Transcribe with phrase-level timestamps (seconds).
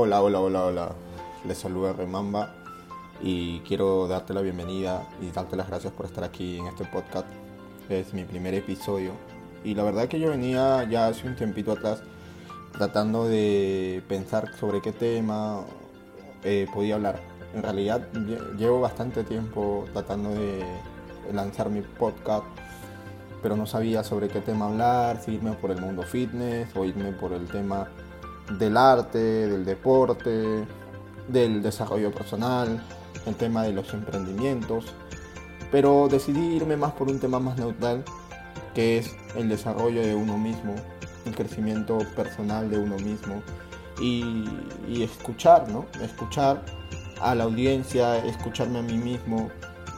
[0.00, 0.88] Hola, hola, hola, hola.
[1.44, 2.54] Les saluda Remamba
[3.20, 7.26] y quiero darte la bienvenida y darte las gracias por estar aquí en este podcast.
[7.88, 9.10] Es mi primer episodio
[9.64, 12.00] y la verdad que yo venía ya hace un tiempito atrás
[12.70, 15.64] tratando de pensar sobre qué tema
[16.44, 17.18] eh, podía hablar.
[17.52, 18.06] En realidad
[18.56, 20.64] llevo bastante tiempo tratando de
[21.32, 22.44] lanzar mi podcast,
[23.42, 27.10] pero no sabía sobre qué tema hablar, si irme por el mundo fitness o irme
[27.10, 27.88] por el tema
[28.50, 30.66] del arte, del deporte,
[31.28, 32.82] del desarrollo personal,
[33.26, 34.86] el tema de los emprendimientos,
[35.70, 38.04] pero decidí irme más por un tema más neutral,
[38.74, 40.74] que es el desarrollo de uno mismo,
[41.26, 43.42] el crecimiento personal de uno mismo
[44.00, 45.86] y, escuchar, ¿no?
[46.02, 46.62] Escuchar
[47.20, 49.50] a la audiencia, escucharme a mí mismo,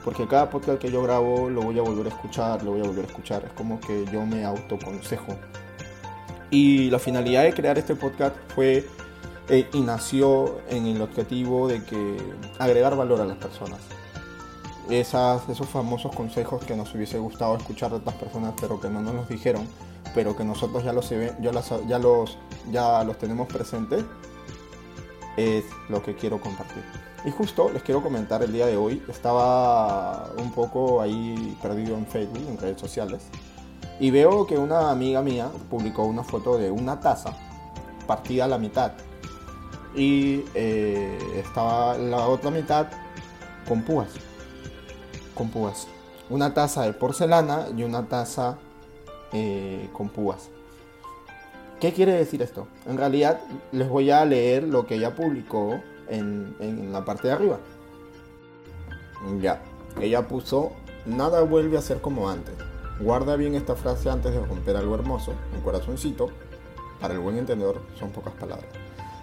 [0.04, 2.84] porque cada podcast que yo grabo lo voy a volver a escuchar, lo voy a
[2.84, 5.36] volver a escuchar, es como que yo me autoconsejo.
[6.50, 8.86] Y la finalidad de crear este podcast fue
[9.48, 12.16] eh, y nació en el objetivo de que
[12.58, 13.80] agregar valor a las personas.
[14.88, 19.00] Esas, esos famosos consejos que nos hubiese gustado escuchar de otras personas, pero que no
[19.00, 19.66] nos los dijeron,
[20.14, 22.38] pero que nosotros ya los, ya los, ya los,
[22.70, 24.04] ya los tenemos presentes,
[25.36, 26.82] es lo que quiero compartir.
[27.24, 32.06] Y justo les quiero comentar el día de hoy, estaba un poco ahí perdido en
[32.06, 33.22] Facebook, en redes sociales,
[34.00, 37.36] y veo que una amiga mía publicó una foto de una taza
[38.06, 38.92] partida a la mitad.
[39.94, 42.86] Y eh, estaba la otra mitad
[43.68, 44.08] con púas.
[45.34, 45.86] Con púas.
[46.30, 48.56] Una taza de porcelana y una taza
[49.32, 50.48] eh, con púas.
[51.78, 52.68] ¿Qué quiere decir esto?
[52.86, 57.34] En realidad les voy a leer lo que ella publicó en, en la parte de
[57.34, 57.58] arriba.
[59.42, 59.62] Ya,
[60.00, 60.72] ella puso,
[61.04, 62.69] nada vuelve a ser como antes.
[63.00, 66.28] Guarda bien esta frase antes de romper algo hermoso, un corazoncito.
[67.00, 68.68] Para el buen entendedor son pocas palabras.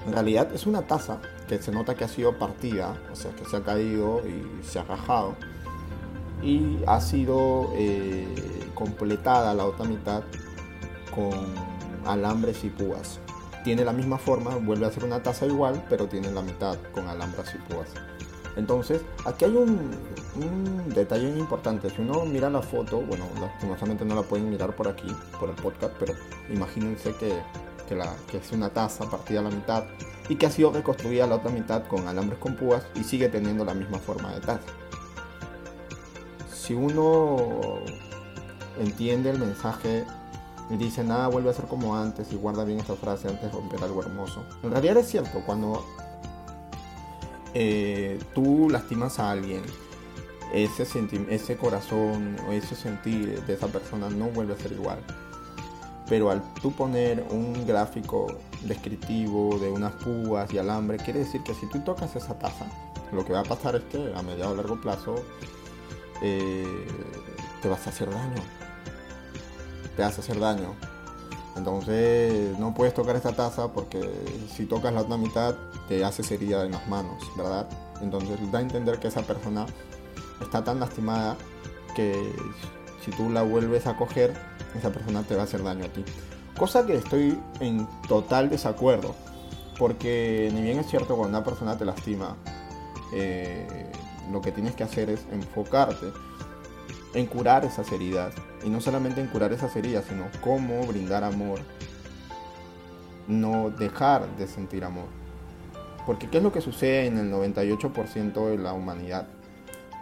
[0.08, 3.46] En realidad es una taza que se nota que ha sido partida, o sea que
[3.46, 5.36] se ha caído y se ha rajado.
[6.42, 8.28] Y ha sido eh,
[8.74, 10.24] completada la otra mitad
[11.14, 11.36] con
[12.08, 13.20] alambres y púas.
[13.64, 17.08] Tiene la misma forma, vuelve a ser una taza igual, pero tiene la mitad con
[17.08, 17.90] alambres y púas.
[18.58, 19.96] Entonces, aquí hay un,
[20.94, 21.90] detalle importante.
[21.92, 25.08] Si uno mira la foto, bueno, lastimosamente no la pueden mirar por aquí,
[25.40, 26.14] por el podcast, pero
[26.50, 27.40] imagínense que,
[27.88, 29.84] que es una taza partida a la mitad
[30.28, 33.64] y que ha sido reconstruida la otra mitad con alambres con púas y sigue teniendo
[33.64, 34.68] la misma forma de taza.
[36.52, 37.38] Si uno
[38.80, 40.04] entiende el mensaje
[40.70, 43.52] y dice nada vuelve a ser como antes y guarda bien esta frase antes de
[43.52, 44.44] romper algo hermoso.
[44.64, 45.86] En realidad es cierto, cuando
[47.54, 49.62] eh, tú lastimas a alguien,
[50.54, 50.86] ese,
[51.30, 55.00] ese corazón o ese sentir de esa persona no vuelve a ser igual.
[56.10, 58.28] Pero al tú poner un gráfico
[58.62, 62.66] descriptivo de unas púas y alambre, quiere decir que si tú tocas esa taza,
[63.12, 65.16] lo que va a pasar es que a mediado o largo plazo
[66.22, 66.88] eh,
[67.62, 68.42] te vas a hacer daño.
[69.96, 70.76] Te vas a hacer daño.
[71.58, 74.10] Entonces no puedes tocar esta taza porque
[74.56, 75.56] si tocas la otra mitad
[75.88, 77.68] te hace herida en las manos, ¿verdad?
[78.02, 79.66] Entonces da a entender que esa persona
[80.42, 81.36] está tan lastimada
[81.96, 82.32] que
[83.04, 84.34] si tú la vuelves a coger,
[84.78, 86.04] esa persona te va a hacer daño a ti.
[86.58, 89.16] Cosa que estoy en total desacuerdo,
[89.80, 92.36] porque ni bien es cierto cuando una persona te lastima,
[93.14, 93.92] eh,
[94.32, 96.08] lo que tienes que hacer es enfocarte
[97.14, 98.34] en curar esas heridas.
[98.64, 101.60] Y no solamente en curar esas heridas, sino cómo brindar amor.
[103.28, 105.06] No dejar de sentir amor.
[106.06, 109.28] Porque ¿qué es lo que sucede en el 98% de la humanidad?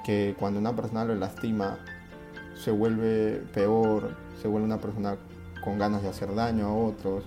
[0.03, 1.79] Que cuando una persona lo lastima,
[2.55, 5.17] se vuelve peor, se vuelve una persona
[5.63, 7.23] con ganas de hacer daño a otros.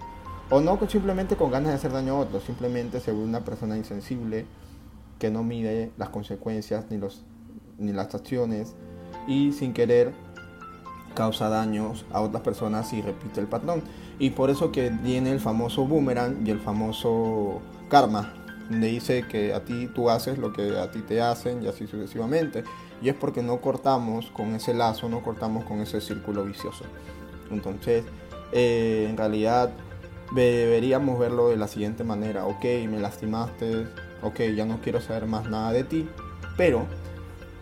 [0.51, 3.77] O no simplemente con ganas de hacer daño a otros, simplemente se vuelve una persona
[3.77, 4.47] insensible
[5.19, 7.25] que no mide las consecuencias ni, los,
[7.79, 8.75] ni las acciones
[9.27, 10.13] y sin querer
[11.15, 13.83] causa daños a otras personas y repite el patrón.
[14.19, 18.35] Y por eso que viene el famoso boomerang y el famoso karma,
[18.71, 21.87] donde dice que a ti tú haces lo que a ti te hacen y así
[21.87, 22.65] sucesivamente.
[23.01, 26.85] Y es porque no cortamos con ese lazo, no cortamos con ese círculo vicioso.
[27.51, 28.05] Entonces,
[28.53, 29.71] eh, en realidad
[30.33, 32.47] deberíamos verlo de la siguiente manera.
[32.47, 33.87] Ok, me lastimaste,
[34.23, 36.09] ok, ya no quiero saber más nada de ti,
[36.57, 36.87] pero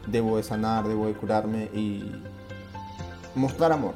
[0.06, 2.22] debo de sanar, debo de curarme y
[3.34, 3.94] mostrar amor.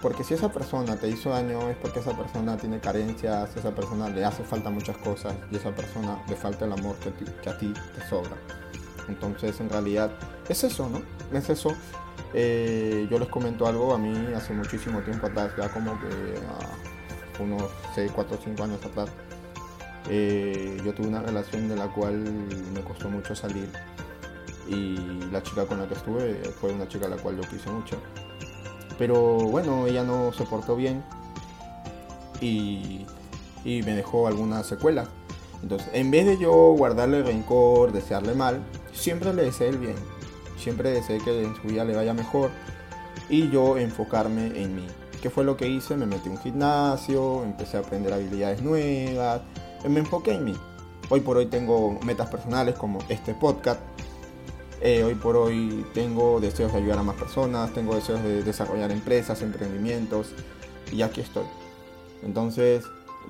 [0.00, 4.08] Porque si esa persona te hizo daño es porque esa persona tiene carencias, esa persona
[4.08, 7.72] le hace falta muchas cosas y esa persona le falta el amor que, a ti
[7.94, 8.36] te sobra.
[9.08, 10.12] Entonces en realidad
[10.48, 11.02] es eso, ¿no?
[11.36, 11.70] Es eso.
[12.32, 17.64] Eh, yo les comento algo, a mí hace muchísimo tiempo atrás, ya como que unos
[17.94, 19.10] 6, 4, 5 años atrás,
[20.10, 22.14] Eh, yo tuve una relación de la cual
[22.72, 23.68] me costó mucho salir
[24.68, 24.96] y
[25.30, 27.96] la chica con la que estuve fue una chica a la cual yo quise mucho.
[28.98, 31.04] Pero bueno, ella no se portó bien
[32.40, 33.06] y,
[33.64, 35.06] y me dejó alguna secuela.
[35.62, 38.60] Entonces, en vez de yo guardarle rencor, desearle mal,
[38.92, 39.96] siempre le deseé el bien.
[40.58, 42.50] Siempre deseé que en su vida le vaya mejor
[43.28, 44.86] y yo enfocarme en mí.
[45.22, 45.96] ¿Qué fue lo que hice?
[45.96, 49.40] Me metí en un gimnasio, empecé a aprender habilidades nuevas,
[49.88, 50.54] me enfoqué en mí.
[51.10, 53.80] Hoy por hoy tengo metas personales como este podcast.
[54.80, 58.92] Eh, hoy por hoy tengo deseos de ayudar a más personas, tengo deseos de desarrollar
[58.92, 60.28] empresas, emprendimientos
[60.92, 61.44] y aquí estoy.
[62.22, 62.84] Entonces,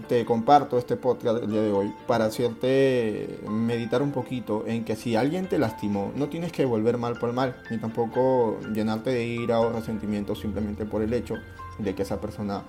[0.08, 4.94] te comparto este podcast el día de hoy para hacerte meditar un poquito en que
[4.94, 9.24] si alguien te lastimó, no tienes que volver mal por mal, ni tampoco llenarte de
[9.26, 11.36] ira o resentimiento simplemente por el hecho
[11.78, 12.62] de que esa persona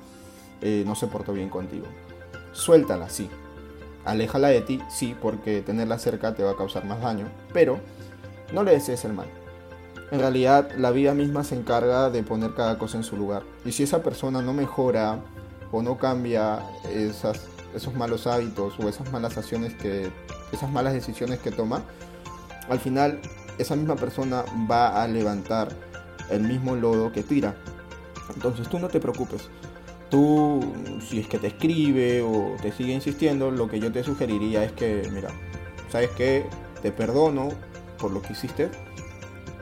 [0.62, 1.86] eh, no se portó bien contigo.
[2.54, 3.30] Suéltala, sí.
[4.06, 7.80] Aléjala de ti, sí, porque tenerla cerca te va a causar más daño, pero
[8.54, 9.28] no le desees el mal.
[10.12, 13.44] En realidad, la vida misma se encarga de poner cada cosa en su lugar.
[13.64, 15.20] Y si esa persona no mejora,
[15.72, 16.60] o no cambia
[16.94, 20.12] esas, esos malos hábitos o esas malas acciones que,
[20.52, 21.84] esas malas decisiones que toma,
[22.70, 23.20] al final
[23.58, 25.70] esa misma persona va a levantar
[26.30, 27.56] el mismo lodo que tira.
[28.34, 29.50] Entonces tú no te preocupes.
[30.10, 30.74] Tú,
[31.08, 34.72] si es que te escribe o te sigue insistiendo, lo que yo te sugeriría es
[34.72, 35.30] que, mira,
[35.92, 36.48] ¿sabes qué?
[36.82, 37.50] Te perdono
[38.00, 38.70] por lo que hiciste,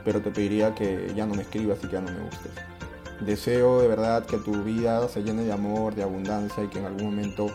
[0.04, 2.52] pero te pediría que ya no me escribas y que ya no me gustes.
[3.20, 6.86] Deseo de verdad que tu vida se llene de amor, de abundancia y que en
[6.86, 7.48] algún momento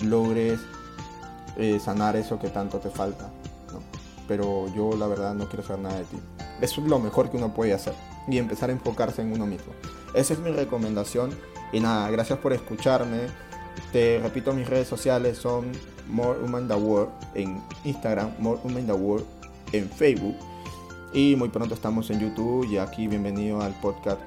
[0.00, 0.58] logres
[1.58, 3.30] eh, sanar eso que tanto te falta.
[4.26, 6.16] Pero yo la verdad no quiero saber nada de ti.
[6.60, 7.94] Eso es lo mejor que uno puede hacer
[8.26, 9.72] y empezar a enfocarse en uno mismo.
[10.14, 11.30] Esa es mi recomendación
[11.72, 13.28] y nada, gracias por escucharme.
[13.92, 15.70] Te repito, mis redes sociales son
[16.08, 19.26] More Human the World en Instagram, More Human the World
[19.72, 20.36] en Facebook
[21.12, 24.20] y muy pronto estamos en YouTube y aquí bienvenido al podcast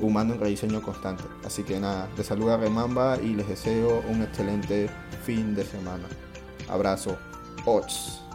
[0.00, 1.24] humano en rediseño constante.
[1.44, 4.88] Así que nada, les saluda Remamba y les deseo un excelente
[5.24, 6.04] fin de semana.
[6.68, 7.16] Abrazo.
[7.64, 8.27] Ots.